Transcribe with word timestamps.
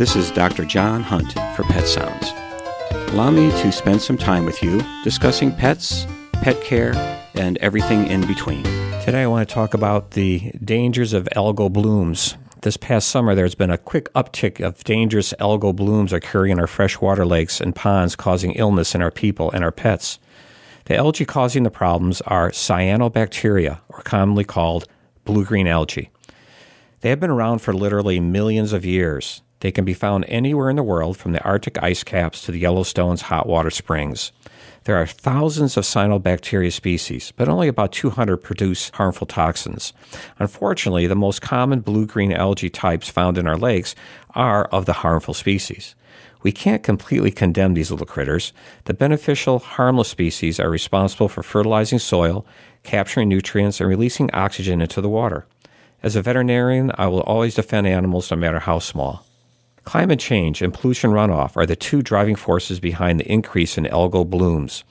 This 0.00 0.16
is 0.16 0.30
Dr. 0.30 0.64
John 0.64 1.02
Hunt 1.02 1.34
for 1.54 1.62
Pet 1.64 1.86
Sounds. 1.86 2.32
Allow 3.12 3.32
me 3.32 3.50
to 3.50 3.70
spend 3.70 4.00
some 4.00 4.16
time 4.16 4.46
with 4.46 4.62
you 4.62 4.80
discussing 5.04 5.54
pets, 5.54 6.06
pet 6.32 6.58
care, 6.62 6.94
and 7.34 7.58
everything 7.58 8.06
in 8.06 8.26
between. 8.26 8.62
Today 9.04 9.24
I 9.24 9.26
want 9.26 9.46
to 9.46 9.54
talk 9.54 9.74
about 9.74 10.12
the 10.12 10.52
dangers 10.64 11.12
of 11.12 11.28
algal 11.36 11.70
blooms. 11.70 12.38
This 12.62 12.78
past 12.78 13.08
summer, 13.08 13.34
there's 13.34 13.54
been 13.54 13.68
a 13.68 13.76
quick 13.76 14.10
uptick 14.14 14.58
of 14.66 14.82
dangerous 14.84 15.34
algal 15.38 15.76
blooms 15.76 16.14
occurring 16.14 16.52
in 16.52 16.58
our 16.58 16.66
freshwater 16.66 17.26
lakes 17.26 17.60
and 17.60 17.76
ponds, 17.76 18.16
causing 18.16 18.52
illness 18.52 18.94
in 18.94 19.02
our 19.02 19.10
people 19.10 19.50
and 19.50 19.62
our 19.62 19.70
pets. 19.70 20.18
The 20.86 20.96
algae 20.96 21.26
causing 21.26 21.64
the 21.64 21.70
problems 21.70 22.22
are 22.22 22.50
cyanobacteria, 22.52 23.82
or 23.90 24.00
commonly 24.00 24.44
called 24.44 24.88
blue 25.26 25.44
green 25.44 25.66
algae. 25.66 26.08
They 27.02 27.10
have 27.10 27.20
been 27.20 27.28
around 27.28 27.58
for 27.58 27.74
literally 27.74 28.18
millions 28.18 28.72
of 28.72 28.86
years. 28.86 29.42
They 29.60 29.70
can 29.70 29.84
be 29.84 29.94
found 29.94 30.24
anywhere 30.26 30.70
in 30.70 30.76
the 30.76 30.82
world, 30.82 31.16
from 31.16 31.32
the 31.32 31.42
Arctic 31.44 31.82
ice 31.82 32.02
caps 32.02 32.42
to 32.42 32.52
the 32.52 32.58
Yellowstone's 32.58 33.22
hot 33.22 33.46
water 33.46 33.70
springs. 33.70 34.32
There 34.84 34.96
are 34.96 35.06
thousands 35.06 35.76
of 35.76 35.84
cyanobacteria 35.84 36.72
species, 36.72 37.32
but 37.36 37.48
only 37.48 37.68
about 37.68 37.92
200 37.92 38.38
produce 38.38 38.88
harmful 38.94 39.26
toxins. 39.26 39.92
Unfortunately, 40.38 41.06
the 41.06 41.14
most 41.14 41.42
common 41.42 41.80
blue 41.80 42.06
green 42.06 42.32
algae 42.32 42.70
types 42.70 43.10
found 43.10 43.36
in 43.36 43.46
our 43.46 43.58
lakes 43.58 43.94
are 44.34 44.64
of 44.66 44.86
the 44.86 44.94
harmful 44.94 45.34
species. 45.34 45.94
We 46.42 46.52
can't 46.52 46.82
completely 46.82 47.30
condemn 47.30 47.74
these 47.74 47.90
little 47.90 48.06
critters. 48.06 48.54
The 48.84 48.94
beneficial, 48.94 49.58
harmless 49.58 50.08
species 50.08 50.58
are 50.58 50.70
responsible 50.70 51.28
for 51.28 51.42
fertilizing 51.42 51.98
soil, 51.98 52.46
capturing 52.82 53.28
nutrients, 53.28 53.78
and 53.78 53.88
releasing 53.90 54.30
oxygen 54.32 54.80
into 54.80 55.02
the 55.02 55.08
water. 55.10 55.44
As 56.02 56.16
a 56.16 56.22
veterinarian, 56.22 56.92
I 56.94 57.08
will 57.08 57.20
always 57.20 57.56
defend 57.56 57.86
animals 57.86 58.30
no 58.30 58.38
matter 58.38 58.60
how 58.60 58.78
small. 58.78 59.26
Climate 59.84 60.20
change 60.20 60.62
and 60.62 60.72
pollution 60.74 61.10
runoff 61.10 61.56
are 61.56 61.66
the 61.66 61.76
two 61.76 62.02
driving 62.02 62.36
forces 62.36 62.80
behind 62.80 63.18
the 63.18 63.30
increase 63.30 63.78
in 63.78 63.84
algal 63.84 64.28
blooms. 64.28 64.84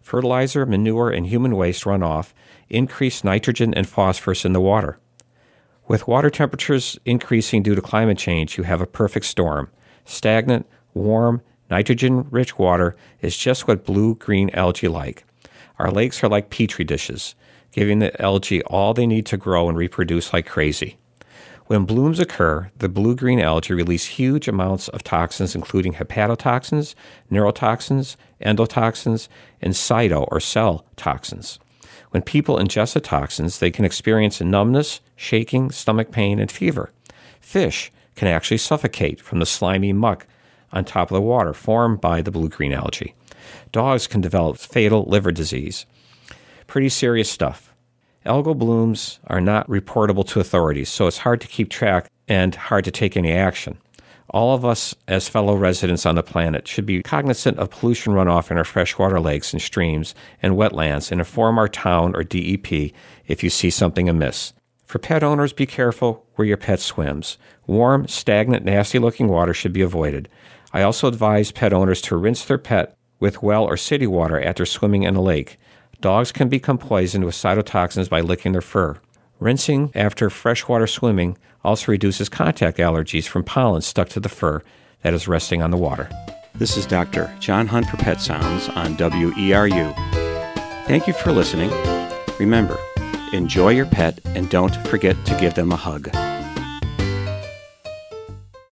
Fertilizer, 0.00 0.66
manure, 0.66 1.10
and 1.10 1.26
human 1.26 1.56
waste 1.56 1.84
runoff 1.84 2.32
increase 2.68 3.24
nitrogen 3.24 3.72
and 3.74 3.88
phosphorus 3.88 4.44
in 4.44 4.52
the 4.52 4.60
water. 4.60 4.98
With 5.86 6.08
water 6.08 6.30
temperatures 6.30 6.98
increasing 7.04 7.62
due 7.62 7.74
to 7.74 7.82
climate 7.82 8.18
change, 8.18 8.58
you 8.58 8.64
have 8.64 8.80
a 8.80 8.86
perfect 8.86 9.26
storm. 9.26 9.70
Stagnant, 10.04 10.66
warm, 10.92 11.40
nitrogen 11.70 12.26
rich 12.30 12.58
water 12.58 12.96
is 13.20 13.36
just 13.36 13.68
what 13.68 13.84
blue 13.84 14.14
green 14.14 14.50
algae 14.50 14.88
like. 14.88 15.24
Our 15.78 15.90
lakes 15.90 16.22
are 16.22 16.28
like 16.28 16.50
petri 16.50 16.84
dishes 16.84 17.34
giving 17.74 17.98
the 17.98 18.22
algae 18.22 18.62
all 18.62 18.94
they 18.94 19.06
need 19.06 19.26
to 19.26 19.36
grow 19.36 19.68
and 19.68 19.76
reproduce 19.76 20.32
like 20.32 20.46
crazy. 20.46 20.96
When 21.66 21.86
blooms 21.86 22.20
occur, 22.20 22.70
the 22.76 22.90
blue 22.90 23.16
green 23.16 23.40
algae 23.40 23.72
release 23.72 24.04
huge 24.04 24.48
amounts 24.48 24.88
of 24.88 25.02
toxins, 25.02 25.54
including 25.54 25.94
hepatotoxins, 25.94 26.94
neurotoxins, 27.32 28.16
endotoxins, 28.44 29.28
and 29.62 29.72
cyto 29.72 30.28
or 30.30 30.40
cell 30.40 30.84
toxins. 30.96 31.58
When 32.10 32.22
people 32.22 32.58
ingest 32.58 32.92
the 32.92 33.00
toxins, 33.00 33.58
they 33.58 33.70
can 33.70 33.86
experience 33.86 34.42
numbness, 34.42 35.00
shaking, 35.16 35.70
stomach 35.70 36.10
pain, 36.10 36.38
and 36.38 36.52
fever. 36.52 36.92
Fish 37.40 37.90
can 38.14 38.28
actually 38.28 38.58
suffocate 38.58 39.20
from 39.20 39.38
the 39.38 39.46
slimy 39.46 39.92
muck 39.92 40.26
on 40.70 40.84
top 40.84 41.10
of 41.10 41.14
the 41.14 41.22
water 41.22 41.54
formed 41.54 42.00
by 42.00 42.20
the 42.20 42.30
blue 42.30 42.50
green 42.50 42.74
algae. 42.74 43.14
Dogs 43.72 44.06
can 44.06 44.20
develop 44.20 44.58
fatal 44.58 45.04
liver 45.04 45.32
disease. 45.32 45.86
Pretty 46.66 46.88
serious 46.90 47.30
stuff. 47.30 47.73
Algal 48.26 48.58
blooms 48.58 49.18
are 49.26 49.40
not 49.40 49.68
reportable 49.68 50.26
to 50.28 50.40
authorities, 50.40 50.88
so 50.88 51.06
it's 51.06 51.18
hard 51.18 51.42
to 51.42 51.46
keep 51.46 51.68
track 51.68 52.10
and 52.26 52.54
hard 52.54 52.84
to 52.86 52.90
take 52.90 53.18
any 53.18 53.30
action. 53.32 53.76
All 54.30 54.54
of 54.54 54.64
us, 54.64 54.94
as 55.06 55.28
fellow 55.28 55.54
residents 55.54 56.06
on 56.06 56.14
the 56.14 56.22
planet, 56.22 56.66
should 56.66 56.86
be 56.86 57.02
cognizant 57.02 57.58
of 57.58 57.70
pollution 57.70 58.14
runoff 58.14 58.50
in 58.50 58.56
our 58.56 58.64
freshwater 58.64 59.20
lakes 59.20 59.52
and 59.52 59.60
streams 59.60 60.14
and 60.42 60.54
wetlands 60.54 61.12
and 61.12 61.20
inform 61.20 61.58
our 61.58 61.68
town 61.68 62.16
or 62.16 62.24
DEP 62.24 62.92
if 63.26 63.44
you 63.44 63.50
see 63.50 63.68
something 63.68 64.08
amiss. 64.08 64.54
For 64.86 64.98
pet 64.98 65.22
owners, 65.22 65.52
be 65.52 65.66
careful 65.66 66.24
where 66.36 66.48
your 66.48 66.56
pet 66.56 66.80
swims. 66.80 67.36
Warm, 67.66 68.08
stagnant, 68.08 68.64
nasty 68.64 68.98
looking 68.98 69.28
water 69.28 69.52
should 69.52 69.74
be 69.74 69.82
avoided. 69.82 70.30
I 70.72 70.80
also 70.82 71.08
advise 71.08 71.52
pet 71.52 71.74
owners 71.74 72.00
to 72.02 72.16
rinse 72.16 72.44
their 72.44 72.58
pet 72.58 72.96
with 73.20 73.42
well 73.42 73.64
or 73.64 73.76
city 73.76 74.06
water 74.06 74.42
after 74.42 74.64
swimming 74.64 75.02
in 75.02 75.14
a 75.14 75.22
lake. 75.22 75.58
Dogs 76.04 76.32
can 76.32 76.50
become 76.50 76.76
poisoned 76.76 77.24
with 77.24 77.34
cytotoxins 77.34 78.10
by 78.10 78.20
licking 78.20 78.52
their 78.52 78.60
fur. 78.60 78.98
Rinsing 79.40 79.90
after 79.94 80.28
freshwater 80.28 80.86
swimming 80.86 81.38
also 81.64 81.90
reduces 81.90 82.28
contact 82.28 82.76
allergies 82.76 83.26
from 83.26 83.42
pollen 83.42 83.80
stuck 83.80 84.10
to 84.10 84.20
the 84.20 84.28
fur 84.28 84.62
that 85.00 85.14
is 85.14 85.26
resting 85.26 85.62
on 85.62 85.70
the 85.70 85.78
water. 85.78 86.10
This 86.56 86.76
is 86.76 86.84
Dr. 86.84 87.34
John 87.40 87.68
Hunt 87.68 87.86
for 87.86 87.96
Pet 87.96 88.20
Sounds 88.20 88.68
on 88.68 88.98
WERU. 88.98 89.94
Thank 90.86 91.06
you 91.06 91.14
for 91.14 91.32
listening. 91.32 91.70
Remember, 92.38 92.78
enjoy 93.32 93.70
your 93.70 93.86
pet 93.86 94.18
and 94.26 94.50
don't 94.50 94.76
forget 94.88 95.16
to 95.24 95.40
give 95.40 95.54
them 95.54 95.72
a 95.72 95.76
hug. 95.76 96.10